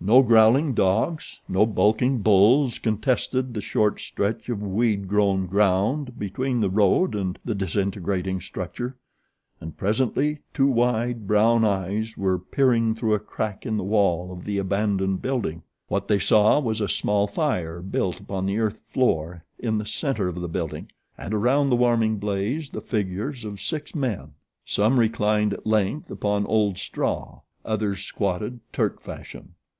No 0.00 0.20
growling 0.22 0.74
dogs, 0.74 1.40
no 1.48 1.64
bulking 1.66 2.18
bulls 2.22 2.78
contested 2.80 3.54
the 3.54 3.60
short 3.60 4.00
stretch 4.00 4.48
of 4.48 4.62
weed 4.62 5.06
grown 5.08 5.46
ground 5.46 6.18
between 6.18 6.58
the 6.58 6.70
road 6.70 7.14
and 7.14 7.38
the 7.44 7.54
disintegrating 7.54 8.40
structure; 8.40 8.96
and 9.60 9.76
presently 9.76 10.40
two 10.54 10.66
wide, 10.66 11.26
brown 11.28 11.64
eyes 11.64 12.16
were 12.16 12.38
peering 12.38 12.94
through 12.96 13.14
a 13.14 13.20
crack 13.20 13.64
in 13.64 13.76
the 13.76 13.84
wall 13.84 14.32
of 14.32 14.44
the 14.44 14.58
abandoned 14.58 15.20
building. 15.22 15.62
What 15.88 16.08
they 16.08 16.18
saw 16.18 16.58
was 16.58 16.80
a 16.80 16.88
small 16.88 17.26
fire 17.28 17.80
built 17.80 18.18
upon 18.18 18.46
the 18.46 18.58
earth 18.58 18.80
floor 18.84 19.44
in 19.58 19.78
the 19.78 19.86
center 19.86 20.28
of 20.28 20.40
the 20.40 20.48
building 20.48 20.90
and 21.16 21.32
around 21.34 21.70
the 21.70 21.76
warming 21.76 22.18
blaze 22.18 22.70
the 22.70 22.80
figures 22.80 23.44
of 23.44 23.60
six 23.60 23.94
men. 23.94 24.32
Some 24.64 24.98
reclined 24.98 25.52
at 25.54 25.66
length 25.66 26.10
upon 26.10 26.46
old 26.46 26.78
straw; 26.78 27.40
others 27.64 28.04
squatted, 28.04 28.60
Turk 28.72 29.00
fashion. 29.00 29.54